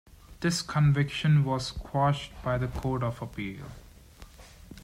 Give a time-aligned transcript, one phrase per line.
[0.39, 3.65] This conviction was quashed by the Court of Appeal.